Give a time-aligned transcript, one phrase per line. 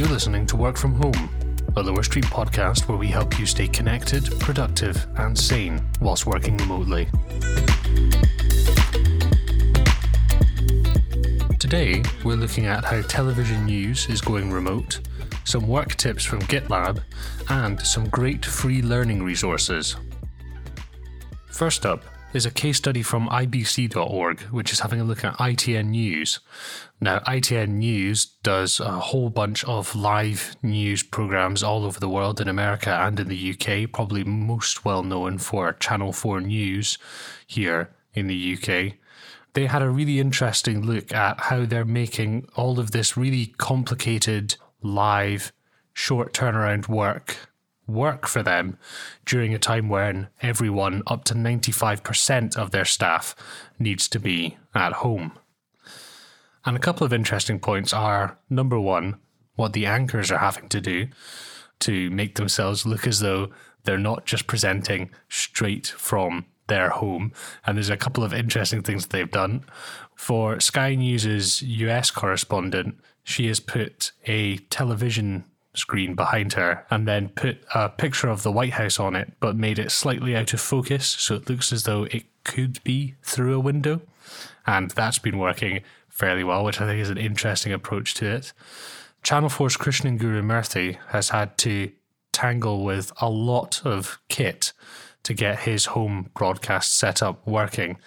[0.00, 1.28] You're listening to Work From Home,
[1.76, 6.56] a Lower Street podcast where we help you stay connected, productive, and sane whilst working
[6.56, 7.06] remotely.
[11.58, 15.00] Today, we're looking at how television news is going remote,
[15.44, 17.02] some work tips from GitLab,
[17.50, 19.96] and some great free learning resources.
[21.50, 25.86] First up is a case study from IBC.org, which is having a look at ITN
[25.86, 26.38] News.
[27.00, 32.40] Now, ITN News does a whole bunch of live news programs all over the world
[32.40, 36.98] in America and in the UK, probably most well known for Channel 4 News
[37.46, 38.94] here in the UK.
[39.54, 44.54] They had a really interesting look at how they're making all of this really complicated
[44.82, 45.52] live
[45.92, 47.49] short turnaround work
[47.92, 48.78] work for them
[49.24, 53.34] during a time when everyone, up to 95% of their staff,
[53.78, 55.32] needs to be at home.
[56.64, 59.16] And a couple of interesting points are number one,
[59.56, 61.08] what the anchors are having to do
[61.80, 63.50] to make themselves look as though
[63.84, 67.32] they're not just presenting straight from their home.
[67.66, 69.64] And there's a couple of interesting things they've done.
[70.14, 77.28] For Sky News's US correspondent, she has put a television screen behind her and then
[77.30, 80.60] put a picture of the White House on it, but made it slightly out of
[80.60, 84.00] focus so it looks as though it could be through a window.
[84.66, 88.52] And that's been working fairly well, which I think is an interesting approach to it.
[89.22, 91.92] Channel 4's Krishnan Guru Murthy has had to
[92.32, 94.72] tangle with a lot of kit
[95.22, 97.98] to get his home broadcast set up working.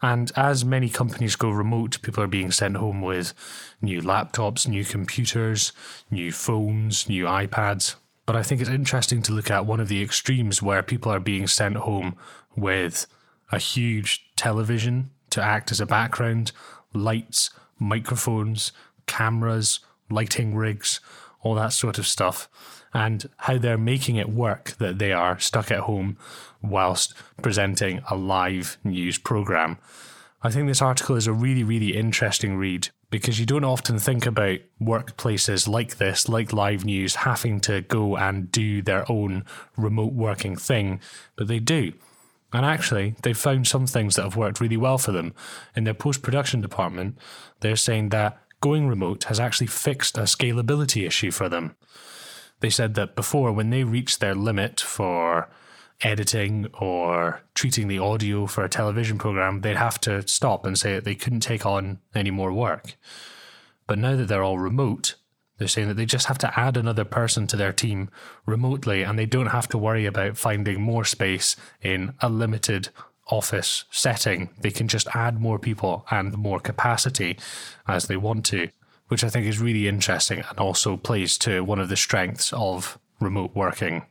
[0.00, 3.34] And as many companies go remote, people are being sent home with
[3.80, 5.72] new laptops, new computers,
[6.10, 7.96] new phones, new iPads.
[8.24, 11.20] But I think it's interesting to look at one of the extremes where people are
[11.20, 12.16] being sent home
[12.56, 13.06] with
[13.50, 16.52] a huge television to act as a background,
[16.94, 18.72] lights, microphones,
[19.06, 21.00] cameras, lighting rigs,
[21.42, 22.48] all that sort of stuff,
[22.94, 26.16] and how they're making it work that they are stuck at home
[26.62, 29.78] whilst presenting a live news program.
[30.42, 34.26] I think this article is a really, really interesting read because you don't often think
[34.26, 39.44] about workplaces like this, like live news, having to go and do their own
[39.76, 41.00] remote working thing,
[41.36, 41.92] but they do.
[42.52, 45.32] And actually, they've found some things that have worked really well for them.
[45.76, 47.16] In their post production department,
[47.60, 51.76] they're saying that going remote has actually fixed a scalability issue for them.
[52.60, 55.50] They said that before, when they reached their limit for
[56.00, 60.94] editing or treating the audio for a television program, they'd have to stop and say
[60.94, 62.94] that they couldn't take on any more work.
[63.86, 65.16] But now that they're all remote,
[65.58, 68.10] they're saying that they just have to add another person to their team
[68.46, 72.88] remotely and they don't have to worry about finding more space in a limited
[73.32, 74.50] office setting.
[74.60, 77.38] They can just add more people and more capacity
[77.88, 78.68] as they want to,
[79.08, 82.98] which I think is really interesting and also plays to one of the strengths of
[83.20, 84.04] remote working.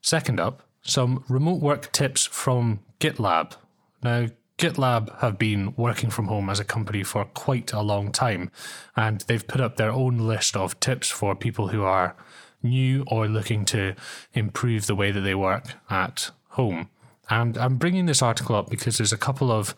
[0.00, 3.56] Second up, some remote work tips from GitLab.
[4.02, 8.50] Now, GitLab have been working from home as a company for quite a long time,
[8.94, 12.14] and they've put up their own list of tips for people who are
[12.62, 13.94] new or looking to
[14.34, 16.88] improve the way that they work at home.
[17.30, 19.74] And I'm bringing this article up because there's a couple of,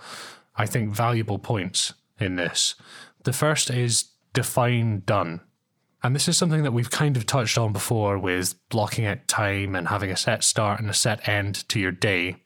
[0.57, 2.75] I think, valuable points in this.
[3.25, 5.43] The first is define done.
[6.03, 9.77] And this is something that we've kind of touched on before with blocking out time
[9.77, 12.37] and having a set start and a set end to your day.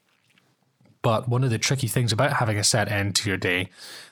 [1.00, 3.70] But one of the tricky things about having a set end to your day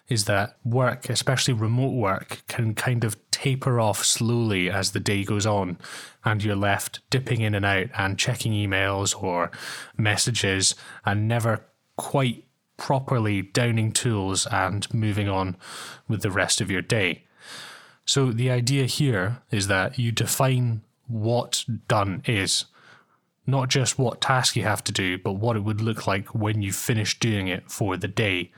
[0.09, 5.23] is that work, especially remote work, can kind of taper off slowly as the day
[5.23, 5.77] goes on,
[6.25, 9.51] and you're left dipping in and out and checking emails or
[9.99, 10.75] messages
[11.05, 11.67] and never
[11.97, 12.47] quite
[12.79, 15.57] properly downing tools and moving on
[16.09, 17.23] with the rest of your day.
[18.07, 22.65] So the idea here is that you define what done is,
[23.47, 26.63] not just what task you have to do, but what it would look like when
[26.63, 28.53] you finish doing it for the day.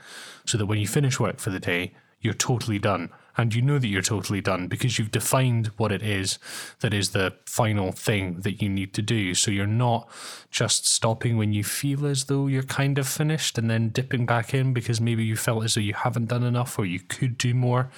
[0.45, 3.11] So that when you finish work for the day, you're totally done.
[3.37, 6.39] And you know that you're totally done because you've defined what it is
[6.81, 9.35] that is the final thing that you need to do.
[9.35, 10.09] So you're not
[10.51, 14.55] just stopping when you feel as though you're kind of finished and then dipping back
[14.55, 17.53] in because maybe you felt as though you haven't done enough or you could do
[17.53, 17.91] more.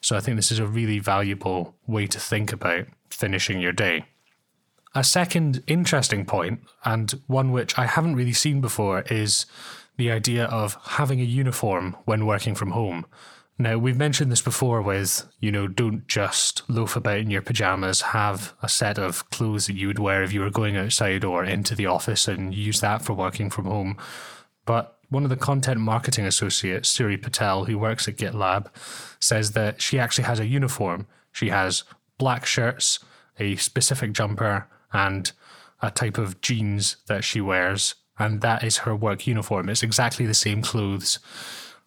[0.00, 4.04] So I think this is a really valuable way to think about finishing your day.
[4.94, 9.44] A second interesting point, and one which I haven't really seen before, is
[9.98, 13.04] the idea of having a uniform when working from home.
[13.58, 18.02] Now, we've mentioned this before with, you know, don't just loaf about in your pajamas,
[18.02, 21.42] have a set of clothes that you would wear if you were going outside or
[21.42, 23.96] into the office and use that for working from home.
[24.66, 28.66] But one of the content marketing associates, Suri Patel, who works at GitLab,
[29.20, 31.06] says that she actually has a uniform.
[31.32, 31.84] She has
[32.18, 32.98] black shirts,
[33.38, 35.32] a specific jumper, and
[35.80, 39.70] a type of jeans that she wears, and that is her work uniform.
[39.70, 41.20] It's exactly the same clothes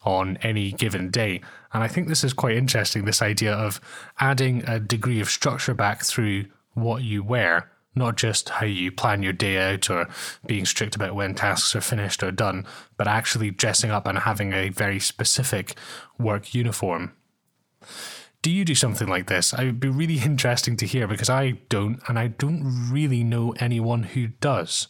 [0.03, 1.41] on any given day.
[1.73, 3.81] And I think this is quite interesting this idea of
[4.19, 9.23] adding a degree of structure back through what you wear, not just how you plan
[9.23, 10.07] your day out or
[10.45, 12.65] being strict about when tasks are finished or done,
[12.97, 15.75] but actually dressing up and having a very specific
[16.17, 17.13] work uniform.
[18.41, 19.51] Do you do something like this?
[19.51, 23.53] It would be really interesting to hear because I don't, and I don't really know
[23.59, 24.87] anyone who does.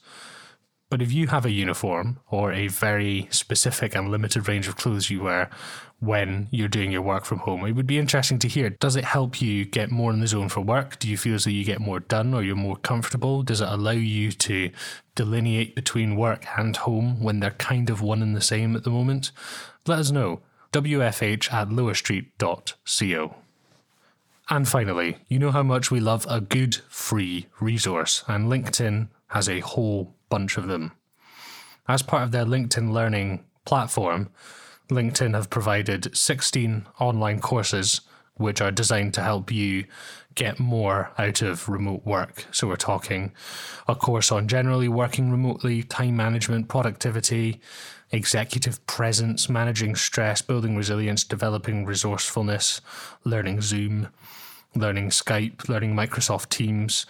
[0.90, 5.12] But if you have a uniform or a very specific and limited range of clothes
[5.12, 5.50] you wear
[6.00, 8.72] when you're doing your work from home, it would be interesting to hear.
[8.72, 10.98] Does it help you get more in the zone for work?
[10.98, 13.44] Do you feel as though you get more done or you're more comfortable?
[13.44, 14.72] Does it allow you to
[15.14, 18.90] delineate between work and home when they're kind of one and the same at the
[18.90, 19.32] moment?
[19.86, 20.42] Let us know.
[20.72, 23.36] WFH at lowerstreet.co.
[24.52, 29.48] And finally, you know how much we love a good free resource, and LinkedIn has
[29.48, 30.92] a whole bunch of them.
[31.88, 34.30] As part of their LinkedIn Learning platform,
[34.90, 38.02] LinkedIn have provided 16 online courses
[38.36, 39.84] which are designed to help you
[40.34, 42.46] get more out of remote work.
[42.52, 43.34] So, we're talking
[43.88, 47.60] a course on generally working remotely, time management, productivity,
[48.12, 52.80] executive presence, managing stress, building resilience, developing resourcefulness,
[53.26, 54.08] learning Zoom,
[54.74, 57.06] learning Skype, learning Microsoft Teams,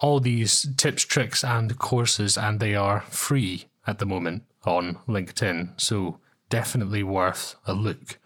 [0.00, 5.80] all these tips, tricks, and courses, and they are free at the moment on LinkedIn.
[5.80, 6.18] So
[6.50, 8.18] definitely worth a look.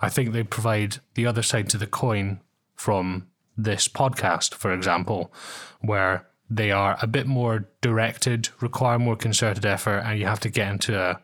[0.00, 2.40] I think they provide the other side to the coin
[2.76, 3.26] from
[3.56, 5.32] this podcast, for example,
[5.80, 10.48] where they are a bit more directed, require more concerted effort, and you have to
[10.48, 11.20] get into a,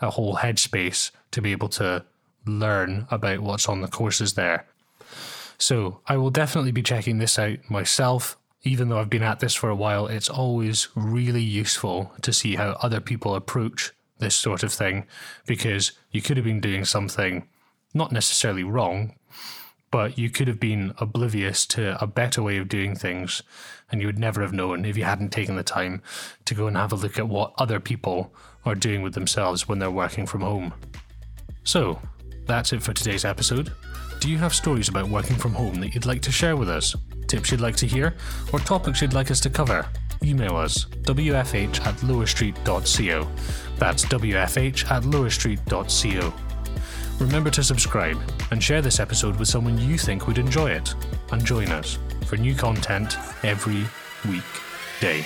[0.00, 2.04] a whole headspace to be able to
[2.44, 4.66] learn about what's on the courses there.
[5.56, 9.54] So I will definitely be checking this out myself even though I've been at this
[9.54, 14.62] for a while, it's always really useful to see how other people approach this sort
[14.62, 15.06] of thing
[15.46, 17.48] because you could have been doing something
[17.92, 19.16] not necessarily wrong,
[19.90, 23.42] but you could have been oblivious to a better way of doing things
[23.90, 26.00] and you would never have known if you hadn't taken the time
[26.44, 28.32] to go and have a look at what other people
[28.64, 30.72] are doing with themselves when they're working from home.
[31.64, 32.00] So,
[32.46, 33.72] that's it for today's episode.
[34.22, 36.94] Do you have stories about working from home that you'd like to share with us?
[37.26, 38.14] tips you'd like to hear,
[38.52, 39.84] or topics you'd like us to cover,
[40.22, 43.28] email us wfh at lowerstreet.co.
[43.78, 46.34] That's wfh at lowerstreet.co.
[47.18, 48.20] Remember to subscribe
[48.52, 50.94] and share this episode with someone you think would enjoy it,
[51.32, 53.84] and join us for new content every
[54.28, 54.44] week
[55.00, 55.24] day.